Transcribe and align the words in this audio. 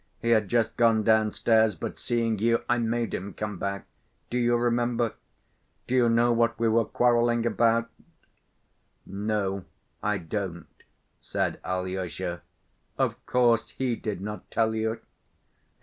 He 0.19 0.29
had 0.31 0.47
just 0.47 0.77
gone 0.77 1.03
down‐stairs, 1.03 1.79
but 1.79 1.99
seeing 1.99 2.39
you 2.39 2.63
I 2.67 2.79
made 2.79 3.13
him 3.13 3.35
come 3.35 3.59
back; 3.59 3.85
do 4.31 4.37
you 4.39 4.55
remember? 4.55 5.13
Do 5.85 5.93
you 5.93 6.09
know 6.09 6.31
what 6.31 6.57
we 6.59 6.67
were 6.67 6.85
quarreling 6.85 7.45
about 7.45 7.87
then?" 7.99 9.27
"No, 9.27 9.65
I 10.01 10.17
don't," 10.17 10.65
said 11.21 11.59
Alyosha. 11.63 12.41
"Of 12.97 13.23
course 13.27 13.69
he 13.77 13.95
did 13.95 14.21
not 14.21 14.49
tell 14.49 14.73
you. 14.73 15.01